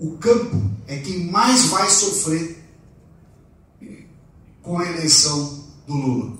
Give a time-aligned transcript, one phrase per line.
[0.00, 2.58] o campo é quem mais vai sofrer
[4.62, 6.38] com a eleição do Lula.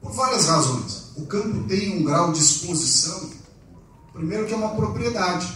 [0.00, 1.12] Por várias razões.
[1.16, 3.30] O campo tem um grau de exposição,
[4.14, 5.46] primeiro que é uma propriedade.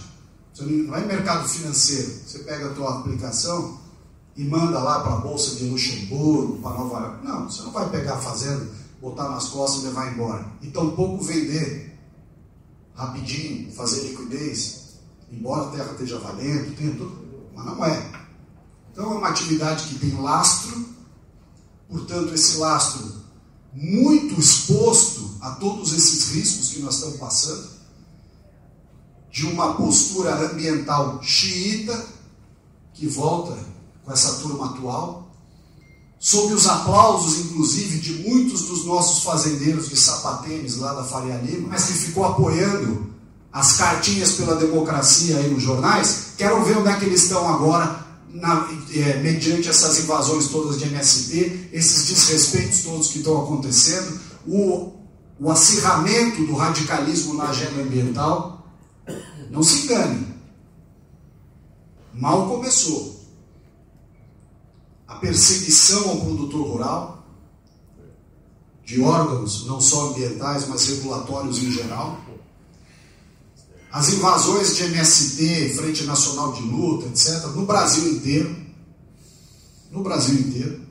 [0.52, 2.10] Você não é mercado financeiro.
[2.26, 3.78] Você pega a tua aplicação
[4.36, 7.26] e manda lá para a Bolsa de Luxemburgo, para Nova York.
[7.26, 8.68] Não, você não vai pegar a fazenda,
[9.00, 10.46] botar nas costas e levar embora.
[10.60, 11.98] E tampouco vender
[12.94, 14.87] rapidinho, fazer liquidez,
[15.30, 18.10] embora a terra esteja valendo, tenha tudo, mas não é.
[18.92, 20.86] Então é uma atividade que tem lastro,
[21.88, 23.18] portanto, esse lastro
[23.72, 27.68] muito exposto a todos esses riscos que nós estamos passando,
[29.30, 32.06] de uma postura ambiental xiita,
[32.94, 33.56] que volta
[34.04, 35.28] com essa turma atual,
[36.18, 41.68] sob os aplausos, inclusive, de muitos dos nossos fazendeiros de sapatênis lá da Faria Lima,
[41.68, 43.14] mas que ficou apoiando
[43.52, 48.06] as cartinhas pela democracia aí nos jornais, quero ver onde é que eles estão agora
[48.28, 54.92] na, é, mediante essas invasões todas de MST, esses desrespeitos todos que estão acontecendo, o,
[55.40, 58.66] o acirramento do radicalismo na agenda ambiental.
[59.50, 60.34] Não se engane.
[62.12, 63.18] Mal começou.
[65.06, 67.26] A perseguição ao produtor rural,
[68.84, 72.18] de órgãos não só ambientais, mas regulatórios em geral
[73.90, 78.54] as invasões de MST, Frente Nacional de Luta, etc., no Brasil inteiro.
[79.90, 80.82] No Brasil inteiro.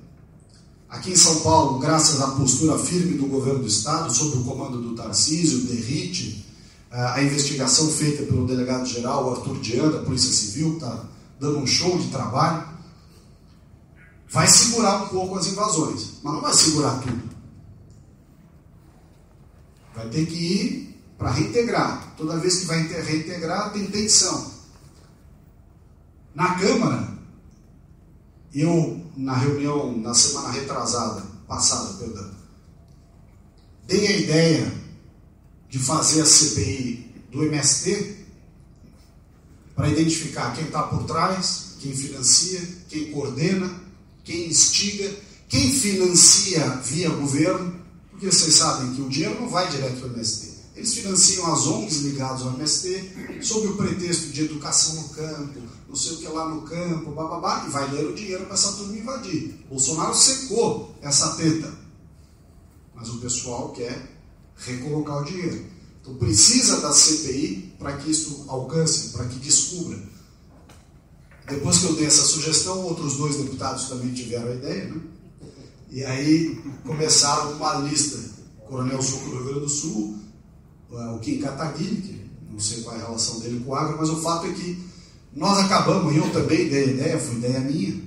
[0.89, 4.81] Aqui em São Paulo, graças à postura firme do governo do Estado, sob o comando
[4.81, 6.45] do Tarcísio, Derrite,
[6.89, 11.05] a investigação feita pelo delegado-geral Arthur Dian, da Polícia Civil, que está
[11.39, 12.67] dando um show de trabalho,
[14.29, 17.23] vai segurar um pouco as invasões, mas não vai segurar tudo.
[19.93, 22.13] Vai ter que ir para reintegrar.
[22.15, 24.51] Toda vez que vai reintegrar, tem tensão.
[26.33, 27.17] Na Câmara,
[28.53, 32.31] eu, na reunião, na semana retrasada, passada, perdão,
[33.87, 34.73] dei a ideia
[35.69, 38.25] de fazer a CPI do MST
[39.75, 43.71] para identificar quem está por trás, quem financia, quem coordena,
[44.23, 45.09] quem instiga,
[45.47, 50.13] quem financia via governo, porque vocês sabem que o dinheiro não vai direto para o
[50.13, 50.46] MST.
[50.77, 55.95] Eles financiam as ONGs ligadas ao MST sob o pretexto de educação no campo, não
[55.95, 58.95] sei o que lá no campo, bababá, e vai ler o dinheiro para essa turma
[58.95, 59.55] invadir.
[59.67, 61.73] Bolsonaro secou essa teta.
[62.93, 64.07] Mas o pessoal quer
[64.55, 65.65] recolocar o dinheiro.
[65.99, 69.97] Então precisa da CPI para que isso alcance, para que descubra.
[71.49, 75.01] Depois que eu dei essa sugestão, outros dois deputados também tiveram a ideia, né?
[75.89, 78.19] E aí começaram uma lista.
[78.67, 80.26] Coronel Suco do Rio Grande do Sul,
[80.89, 84.09] o Kim Kataguiri, que não sei qual é a relação dele com o agro, mas
[84.09, 84.83] o fato é que
[85.35, 88.01] nós acabamos, eu também dei a ideia, foi ideia minha,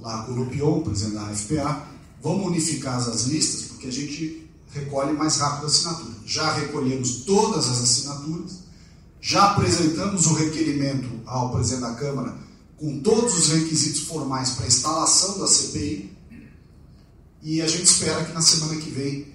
[0.00, 1.88] lá com o Lupion, presidente da FPA,
[2.22, 6.14] vamos unificar as listas, porque a gente recolhe mais rápido a assinatura.
[6.26, 8.58] Já recolhemos todas as assinaturas,
[9.20, 12.36] já apresentamos o requerimento ao presidente da Câmara
[12.76, 16.14] com todos os requisitos formais para a instalação da CPI,
[17.42, 19.28] e a gente espera que na semana que vem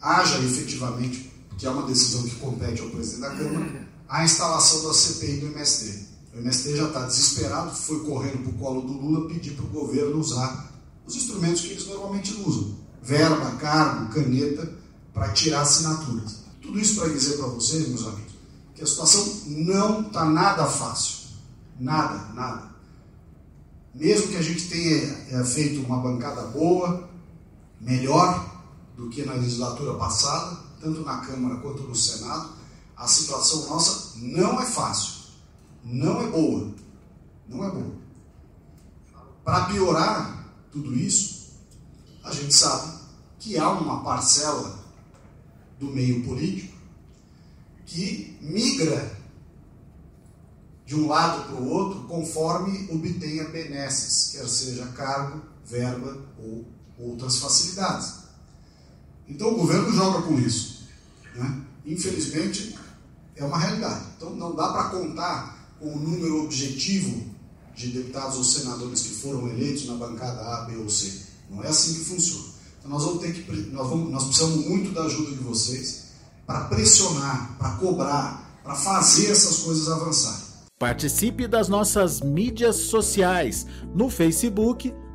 [0.00, 4.94] haja efetivamente que é uma decisão que compete ao presidente da Câmara, a instalação da
[4.94, 6.08] CPI do MST.
[6.34, 9.68] O MST já está desesperado, foi correndo para o colo do Lula pedir para o
[9.68, 10.72] governo usar
[11.06, 14.72] os instrumentos que eles normalmente usam: verba, cargo, caneta,
[15.12, 16.42] para tirar assinaturas.
[16.60, 18.32] Tudo isso para dizer para vocês, meus amigos,
[18.74, 21.22] que a situação não está nada fácil.
[21.78, 22.70] Nada, nada.
[23.94, 27.08] Mesmo que a gente tenha é, feito uma bancada boa,
[27.80, 28.62] melhor
[28.96, 32.50] do que na legislatura passada, tanto na Câmara quanto no Senado,
[32.96, 35.12] a situação nossa não é fácil,
[35.84, 36.74] não é boa,
[37.48, 37.94] não é boa.
[39.44, 41.52] Para piorar tudo isso,
[42.24, 42.98] a gente sabe
[43.38, 44.82] que há uma parcela
[45.78, 46.76] do meio político
[47.86, 49.16] que migra
[50.84, 56.64] de um lado para o outro conforme obtenha benesses, quer seja cargo, verba ou
[56.98, 58.21] outras facilidades.
[59.28, 60.82] Então o governo joga com isso.
[61.34, 61.62] Né?
[61.86, 62.76] Infelizmente,
[63.36, 64.04] é uma realidade.
[64.16, 67.24] Então, não dá para contar com o número objetivo
[67.74, 71.22] de deputados ou senadores que foram eleitos na bancada A, B ou C.
[71.50, 72.44] Não é assim que funciona.
[72.78, 76.02] Então, nós vamos ter que, nós, vamos, nós precisamos muito da ajuda de vocês
[76.46, 80.52] para pressionar, para cobrar, para fazer essas coisas avançarem.
[80.78, 84.92] Participe das nossas mídias sociais no Facebook